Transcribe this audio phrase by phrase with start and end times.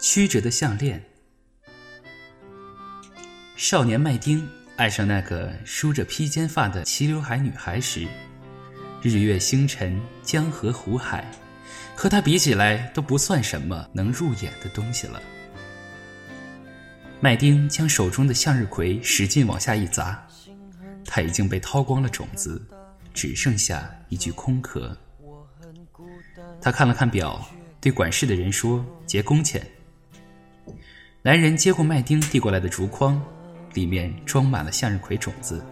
[0.00, 1.02] 曲折的项链。
[3.54, 8.08] 少年麦丁爱上那个梳着披肩发的齐刘海女孩时，
[9.02, 11.30] 日月星辰、江河湖海，
[11.94, 15.20] 和他比起来都不算什么能入眼的东西了。
[17.20, 20.26] 麦丁将手中的向日葵使劲往下一砸，
[21.04, 22.66] 它已经被掏光了种子，
[23.12, 24.96] 只剩下一具空壳。
[26.62, 27.46] 他看了看表，
[27.82, 29.62] 对管事的人说：“结工钱。”
[31.22, 33.20] 男人接过麦丁递过来的竹筐，
[33.74, 35.62] 里面装满了向日葵种子，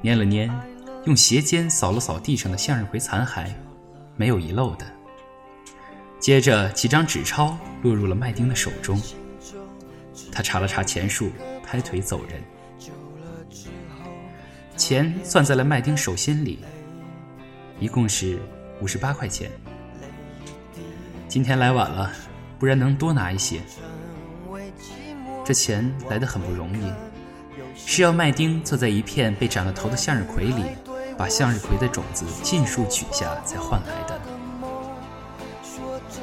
[0.00, 0.48] 捏了捏，
[1.04, 3.48] 用鞋尖扫了扫地上的向日葵残骸，
[4.14, 4.86] 没有遗漏的。
[6.20, 9.02] 接着几张纸钞落入了麦丁的手中，
[10.30, 11.32] 他查了查钱数，
[11.64, 12.40] 拍腿走人。
[14.76, 16.60] 钱攥在了麦丁手心里，
[17.80, 18.38] 一共是
[18.80, 19.50] 五十八块钱。
[21.26, 22.12] 今天来晚了，
[22.60, 23.60] 不然能多拿一些。
[25.46, 26.92] 这钱来得很不容易，
[27.76, 30.64] 是要麦丁坐在一片被斩了头的向日葵里，
[31.16, 34.20] 把向日葵的种子尽数取下才换来的。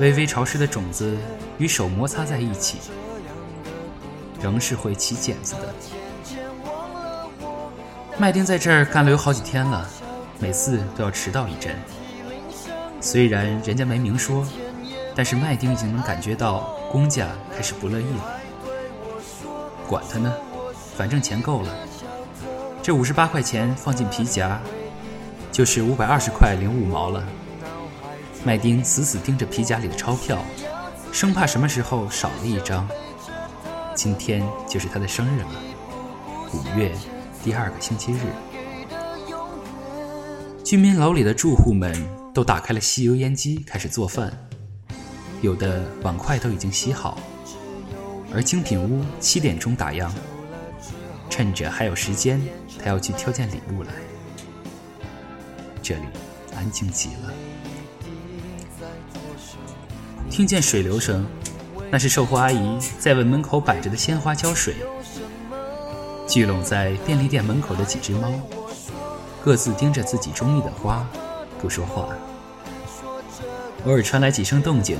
[0.00, 1.16] 微微潮湿的种子
[1.56, 2.78] 与手摩擦在一起，
[4.40, 5.72] 仍是会起茧子的。
[8.18, 9.88] 麦丁在这儿干了有好几天了，
[10.40, 11.76] 每次都要迟到一阵。
[13.00, 14.44] 虽然人家没明说，
[15.14, 18.41] 但是麦丁已经能感觉到公家开始不乐意了。
[19.92, 20.32] 管他呢，
[20.96, 21.68] 反正钱够了。
[22.82, 24.58] 这五十八块钱放进皮夹，
[25.52, 27.22] 就是五百二十块零五毛了。
[28.42, 30.38] 麦丁死死盯着皮夹里的钞票，
[31.12, 32.88] 生怕什么时候少了一张。
[33.94, 35.48] 今天就是他的生日了，
[36.54, 36.90] 五月
[37.44, 38.20] 第二个星期日。
[40.64, 41.92] 居民楼里的住户们
[42.32, 44.32] 都打开了吸油烟机，开始做饭，
[45.42, 47.18] 有的碗筷都已经洗好。
[48.34, 50.10] 而精品屋七点钟打烊，
[51.28, 52.40] 趁着还有时间，
[52.82, 53.92] 他要去挑件礼物来。
[55.82, 56.02] 这里
[56.56, 57.32] 安静极了，
[60.30, 61.26] 听见水流声，
[61.90, 64.76] 那是售货阿姨在为门口摆着的鲜花浇水。
[66.26, 68.32] 聚拢在便利店门口的几只猫，
[69.44, 71.06] 各自盯着自己中意的花，
[71.60, 72.08] 不说话。
[73.84, 74.98] 偶尔传来几声动静。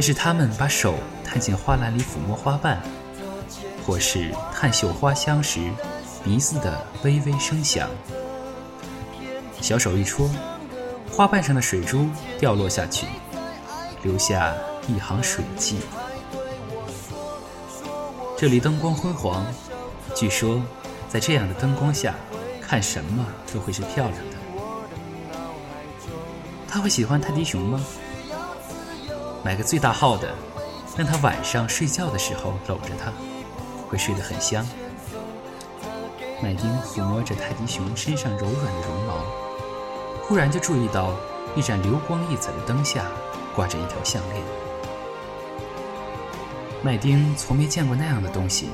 [0.00, 2.80] 那是他们把手探进花篮里抚摸花瓣，
[3.84, 5.60] 或是探嗅花香时
[6.24, 7.86] 鼻子的微微声响。
[9.60, 10.30] 小手一戳，
[11.12, 12.08] 花瓣上的水珠
[12.38, 13.06] 掉落下去，
[14.02, 14.54] 留下
[14.88, 15.80] 一行水迹。
[18.38, 19.44] 这里灯光昏黄，
[20.14, 20.62] 据说
[21.10, 22.14] 在这样的灯光下，
[22.62, 24.36] 看什么都会是漂亮的。
[26.66, 27.78] 他会喜欢泰迪熊吗？
[29.44, 30.34] 买个最大号的，
[30.96, 33.12] 让他晚上睡觉的时候搂着他，
[33.88, 34.66] 会睡得很香。
[36.42, 39.14] 麦丁抚摸着泰迪熊身上柔软的绒毛，
[40.22, 41.14] 忽然就注意到
[41.56, 43.04] 一盏流光溢彩的灯下
[43.54, 44.42] 挂着一条项链。
[46.82, 48.70] 麦丁从没见过那样的东西。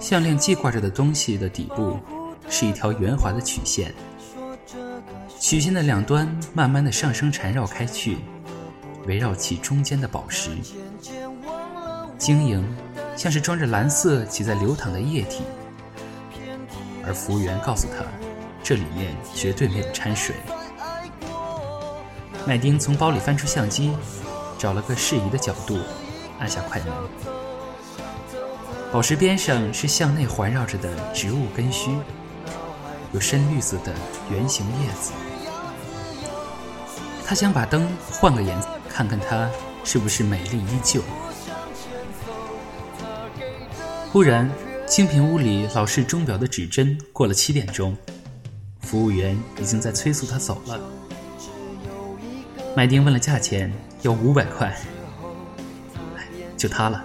[0.00, 1.98] 项链系挂着的东西的底部
[2.48, 3.94] 是一条圆滑的曲线，
[5.40, 8.18] 曲线的两端慢慢的上升缠绕开去。
[9.06, 10.50] 围绕其中间的宝石，
[12.18, 12.64] 晶莹，
[13.16, 15.42] 像是装着蓝色且在流淌的液体。
[17.06, 18.04] 而服务员告诉他，
[18.62, 20.34] 这里面绝对没有掺水。
[22.46, 23.94] 麦丁从包里翻出相机，
[24.58, 25.78] 找了个适宜的角度，
[26.38, 26.88] 按下快门。
[28.90, 31.90] 宝石边上是向内环绕着的植物根须，
[33.12, 33.92] 有深绿色的
[34.30, 35.12] 圆形叶子。
[37.26, 38.68] 他想把灯换个颜色。
[38.94, 39.50] 看看她
[39.82, 41.02] 是不是美丽依旧。
[44.12, 44.48] 忽然，
[44.86, 47.96] 清平屋里老式钟表的指针过了七点钟，
[48.82, 50.78] 服务员已经在催促他走了。
[52.76, 54.72] 麦丁问了价钱，要五百块，
[56.56, 57.04] 就他了。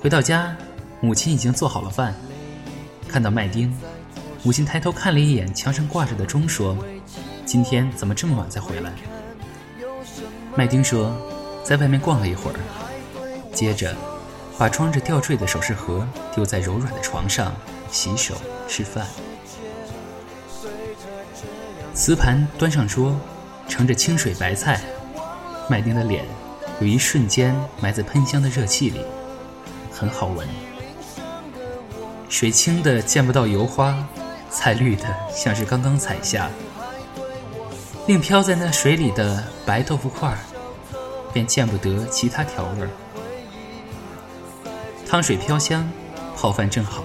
[0.00, 0.56] 回到家，
[1.00, 2.12] 母亲已经做好了饭。
[3.06, 3.72] 看到麦丁，
[4.42, 6.76] 母亲抬头看了一眼墙上挂着的钟，说
[7.46, 8.92] ：“今天怎么这么晚才回来？”
[10.54, 11.16] 麦丁说
[11.64, 12.58] ：“在外面逛了一会儿，
[13.52, 13.94] 接着
[14.58, 17.54] 把装着吊坠的首饰盒丢在柔软的床上，
[17.90, 18.34] 洗手
[18.68, 19.06] 吃饭。
[21.94, 23.18] 瓷盘端上桌，
[23.68, 24.80] 盛着清水白菜。
[25.68, 26.24] 麦丁的脸
[26.80, 29.00] 有一瞬间埋在喷香的热气里，
[29.90, 30.46] 很好闻。
[32.28, 34.06] 水清的见不到油花，
[34.50, 35.04] 菜绿的
[35.34, 36.50] 像是刚刚采下。”
[38.04, 40.36] 另飘在那水里的白豆腐块儿
[41.32, 42.90] 便见不得其他调味儿。
[45.06, 45.88] 汤水飘香，
[46.36, 47.04] 泡饭正好，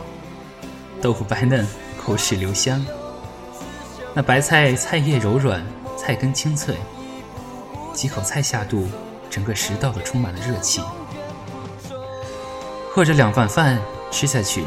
[0.99, 1.67] 豆腐白嫩，
[2.03, 2.83] 口齿留香。
[4.13, 5.63] 那白菜菜叶柔软，
[5.95, 6.75] 菜根清脆，
[7.93, 8.87] 几口菜下肚，
[9.29, 10.81] 整个食道都充满了热气。
[12.91, 13.79] 或者两碗饭
[14.09, 14.65] 吃下去，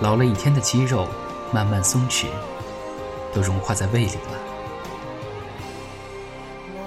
[0.00, 1.06] 劳了一天的肌肉
[1.52, 2.26] 慢慢松弛，
[3.32, 4.49] 都融化在胃里了。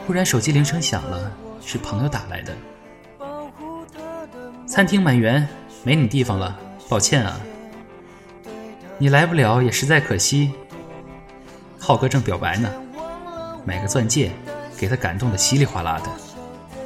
[0.05, 1.31] 忽然手机铃声响了，
[1.65, 2.55] 是朋友打来的。
[4.67, 5.47] 餐厅满员。
[5.85, 6.57] 没你地方了，
[6.88, 7.38] 抱歉啊。
[8.97, 10.53] 你来不了也实在可惜。
[11.77, 12.71] 浩哥正表白呢，
[13.65, 14.31] 买个钻戒，
[14.77, 16.09] 给他感动的稀里哗啦的。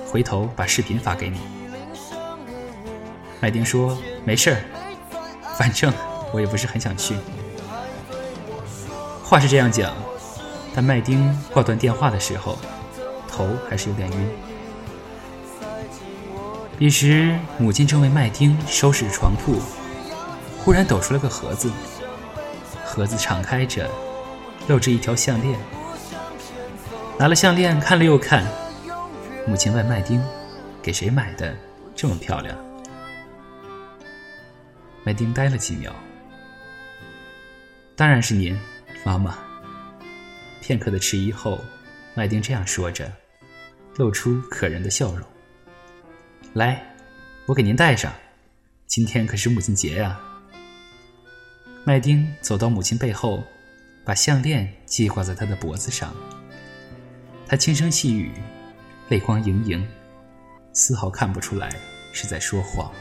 [0.07, 1.39] 回头把视频发给你。
[3.39, 4.57] 麦丁说：“没事儿，
[5.59, 5.93] 反正
[6.33, 7.15] 我也不是很想去。”
[9.23, 9.93] 话是这样讲，
[10.73, 12.57] 但麦丁挂断电话的时候，
[13.38, 14.30] 头还是有点晕。
[16.80, 19.60] 彼时，母亲正为麦丁收拾床铺，
[20.57, 21.72] 忽然抖出了个盒子。
[22.84, 23.88] 盒子敞开着，
[24.68, 25.60] 露着一条项链。
[27.19, 28.44] 拿了项链看了又看，
[29.45, 30.19] 母亲问麦丁
[30.81, 31.56] ：“给谁买的？
[31.95, 32.57] 这么漂亮？”
[35.06, 35.94] 麦丁呆了几秒。
[37.95, 38.60] 当然是您，
[39.04, 39.38] 妈妈。
[40.62, 41.60] 片刻的迟疑后，
[42.13, 43.12] 麦丁这样说着，
[43.97, 45.27] 露出可人的笑容。
[46.53, 46.81] 来，
[47.47, 48.13] 我给您戴上。
[48.85, 50.19] 今天可是母亲节呀。
[51.83, 53.44] 麦丁走到母亲背后，
[54.05, 56.15] 把项链系挂在她的脖子上。
[57.47, 58.31] 他轻声细语，
[59.09, 59.88] 泪光盈盈，
[60.73, 61.69] 丝毫看不出来
[62.11, 62.91] 是在说谎。